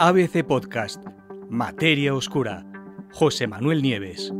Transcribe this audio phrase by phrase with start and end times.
[0.00, 1.02] ABC Podcast,
[1.50, 2.64] Materia Oscura,
[3.12, 4.32] José Manuel Nieves.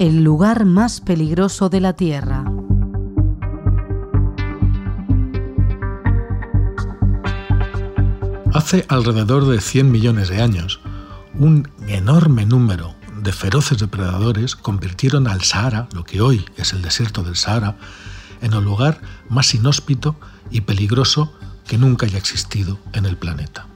[0.00, 2.44] El lugar más peligroso de la Tierra.
[8.52, 10.80] Hace alrededor de 100 millones de años,
[11.38, 17.22] un enorme número de feroces depredadores convirtieron al Sahara, lo que hoy es el desierto
[17.22, 17.76] del Sahara,
[18.40, 20.16] en el lugar más inhóspito
[20.50, 21.32] y peligroso
[21.72, 23.66] que nunca haya existido en el planeta.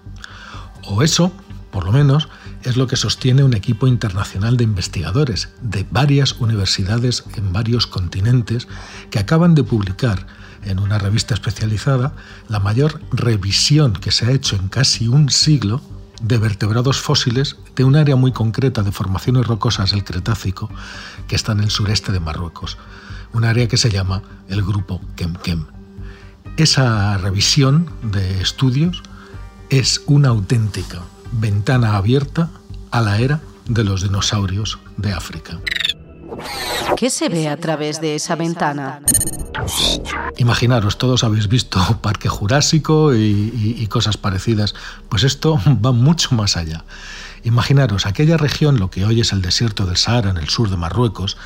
[0.84, 1.32] O eso,
[1.70, 2.28] por lo menos,
[2.62, 8.68] es lo que sostiene un equipo internacional de investigadores de varias universidades en varios continentes
[9.10, 10.26] que acaban de publicar
[10.64, 12.12] en una revista especializada
[12.48, 15.80] la mayor revisión que se ha hecho en casi un siglo
[16.20, 20.68] de vertebrados fósiles de un área muy concreta de formaciones rocosas del Cretácico
[21.28, 22.76] que está en el sureste de Marruecos,
[23.32, 24.20] un área que se llama
[24.50, 25.75] el grupo Kemkem.
[26.56, 29.02] Esa revisión de estudios
[29.68, 32.48] es una auténtica ventana abierta
[32.90, 35.60] a la era de los dinosaurios de África.
[36.96, 39.02] ¿Qué se ve a través de esa ventana?
[40.38, 44.74] Imaginaros, todos habéis visto Parque Jurásico y, cosas parecidas,
[45.10, 46.84] pues esto va mucho más allá.
[47.44, 50.76] Imaginaros, aquella región, lo que hoy es el desierto del Sahara en el sur de
[50.78, 51.36] Marruecos,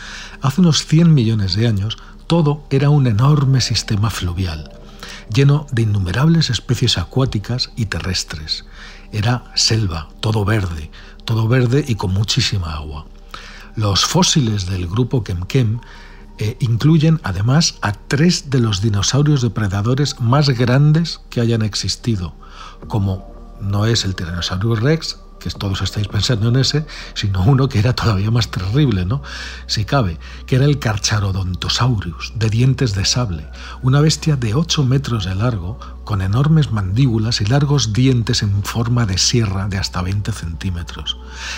[0.40, 4.70] hace unos 100 millones de años, todo era un enorme sistema fluvial,
[5.32, 8.64] lleno de innumerables especies acuáticas y terrestres.
[9.12, 10.90] Era selva, todo verde,
[11.24, 13.06] todo verde y con muchísima agua.
[13.76, 15.80] Los fósiles del grupo Kemkem
[16.38, 22.34] eh, incluyen además a tres de los dinosaurios depredadores más grandes que hayan existido,
[22.88, 27.80] como no es el Tyrannosaurus rex, que todos estáis pensando en ese, sino uno que
[27.80, 29.22] era todavía más terrible, ¿no?
[29.66, 33.48] Si cabe, que era el Carcharodontosaurus, de dientes de sable,
[33.82, 39.06] una bestia de 8 metros de largo, con enormes mandíbulas y largos dientes en forma
[39.06, 41.16] de sierra de hasta 20 centímetros.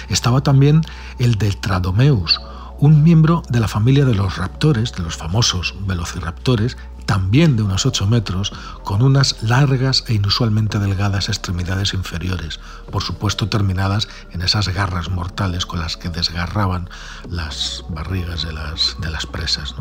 [0.09, 0.83] Estaba también
[1.19, 2.41] el Deltradomeus,
[2.79, 6.77] un miembro de la familia de los raptores, de los famosos velociraptores,
[7.13, 12.59] también de unos 8 metros, con unas largas e inusualmente delgadas extremidades inferiores,
[12.91, 16.89] por supuesto terminadas en esas garras mortales con las que desgarraban
[17.29, 19.75] las barrigas de las, de las presas.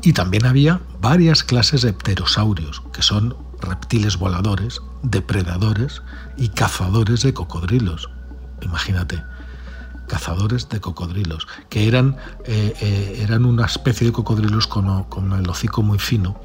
[0.00, 6.00] Y también había varias clases de pterosaurios, que son reptiles voladores, depredadores
[6.38, 8.08] y cazadores de cocodrilos.
[8.62, 9.22] Imagínate,
[10.08, 15.82] cazadores de cocodrilos, que eran, eh, eh, eran una especie de cocodrilos con, el hocico
[15.82, 16.40] muy fino,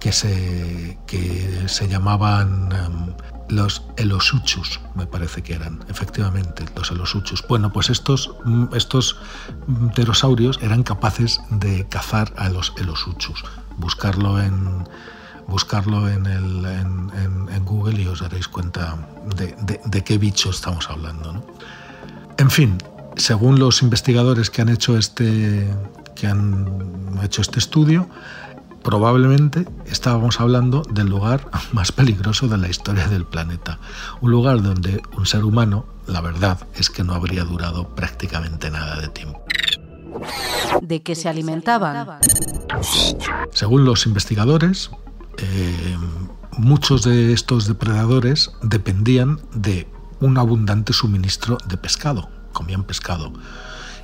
[0.00, 3.14] que se, que se llamaban em,
[3.48, 7.44] los elosuchus, me parece que eran, efectivamente, los elosuchus.
[7.48, 9.16] Bueno, pues estos, mm, estos
[9.94, 13.44] pterosaurios eran capaces de cazar a los elosuchus.
[13.78, 14.84] Buscarlo en,
[15.46, 17.10] buscarlo en, el, en,
[17.50, 18.96] en, Google y os daréis cuenta
[19.36, 21.32] de, de, de qué bicho estamos hablando.
[21.34, 21.46] ¿no?
[22.38, 22.78] En fin,
[23.16, 25.68] según los investigadores que han hecho este,
[26.14, 28.08] que han hecho este estudio,
[28.82, 33.78] probablemente estábamos hablando del lugar más peligroso de la historia del planeta.
[34.20, 39.00] Un lugar donde un ser humano, la verdad es que no habría durado prácticamente nada
[39.00, 39.42] de tiempo.
[40.80, 42.06] ¿De qué se alimentaban?
[43.52, 44.90] Según los investigadores,
[45.38, 45.96] eh,
[46.56, 49.86] muchos de estos depredadores dependían de
[50.20, 53.32] un abundante suministro de pescado comían pescado.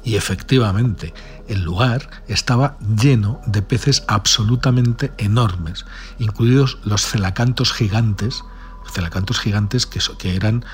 [0.04, 1.14] Y efectivamente,
[1.48, 5.86] el lugar estaba lleno de peces absolutamente enormes,
[6.18, 8.42] incluidos los celacantos gigantes,
[8.92, 10.64] celacantos gigantes que, que eran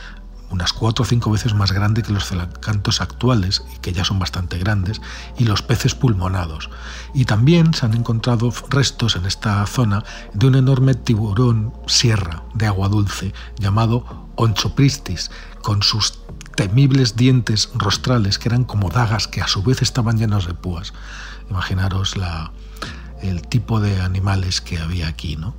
[0.50, 4.58] unas cuatro o cinco veces más grandes que los celacantos actuales, que ya son bastante
[4.58, 5.00] grandes,
[5.36, 6.70] y los peces pulmonados.
[7.14, 12.66] Y también se han encontrado restos en esta zona de un enorme tiburón sierra de
[12.66, 15.30] agua dulce llamado Onchopristis,
[15.62, 16.18] con sus
[16.58, 20.92] temibles dientes rostrales que eran como dagas que a su vez estaban llenos de púas.
[21.48, 22.50] Imaginaros la,
[23.22, 25.54] el tipo de animales que había aquí, ¿no?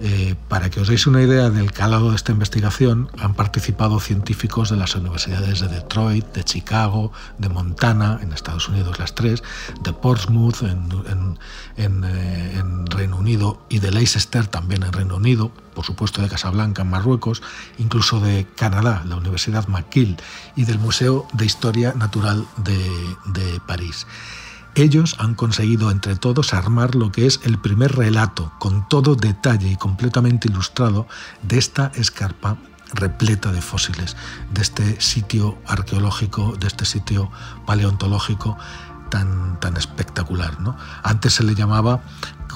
[0.00, 4.70] Eh, para que os deis una idea del calado de esta investigación, han participado científicos
[4.70, 9.44] de las universidades de Detroit, de Chicago, de Montana, en Estados Unidos las tres,
[9.82, 11.38] de Portsmouth en,
[11.76, 16.90] eh, Reino Unido y de Leicester también en Reino Unido, por supuesto de Casablanca en
[16.90, 17.40] Marruecos,
[17.78, 20.16] incluso de Canadá, la Universidad McGill
[20.56, 24.06] y del Museo de Historia Natural de París.
[24.76, 29.68] Ellos han conseguido entre todos armar lo que es el primer relato, con todo detalle
[29.68, 31.06] y completamente ilustrado,
[31.42, 32.56] de esta escarpa
[32.92, 34.16] repleta de fósiles,
[34.52, 37.30] de este sitio arqueológico, de este sitio
[37.66, 38.58] paleontológico
[39.10, 40.60] tan, tan espectacular.
[40.60, 40.76] ¿no?
[41.04, 42.02] Antes se le llamaba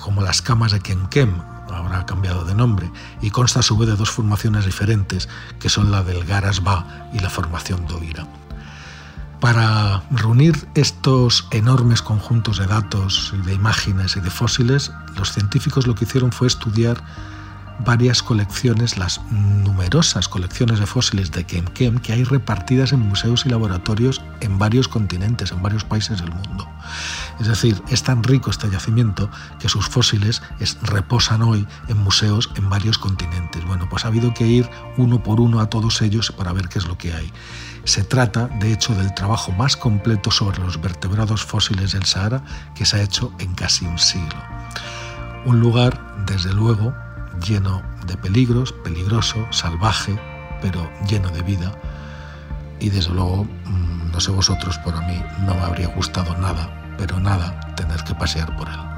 [0.03, 1.41] como las camas de Kenkem,
[1.71, 2.91] ahora ha cambiado de nombre,
[3.23, 5.29] y consta a su vez de dos formaciones diferentes,
[5.61, 8.27] que son la del Garasba y la formación Dovira.
[9.41, 15.95] Para reunir estos enormes conjuntos de datos, de imágenes y de fósiles, los científicos lo
[15.95, 17.03] que hicieron fue estudiar
[17.85, 23.49] varias colecciones, las numerosas colecciones de fósiles de Kemkem que hay repartidas en museos y
[23.49, 26.69] laboratorios en varios continentes, en varios países del mundo.
[27.41, 29.31] Es decir, es tan rico este yacimiento
[29.61, 30.43] que sus fósiles
[30.83, 33.65] reposan hoy en museos en varios continentes.
[33.65, 36.79] Bueno, pues ha habido que ir uno por uno a todos ellos para ver qué
[36.79, 37.33] es lo que hay.
[37.85, 42.43] Se trata, de hecho, del trabajo más completo sobre los vertebrados fósiles del Sahara
[42.75, 44.43] que se ha hecho en casi un siglo.
[45.47, 46.93] Un lugar, desde luego,
[47.47, 50.19] lleno de peligros, peligroso, salvaje,
[50.61, 51.73] pero lleno de vida.
[52.81, 56.88] Y desde luego, mm, no sé vosotros, pero a mí no me habría gustado nada,
[56.99, 58.98] pero nada, tener que pasear por él.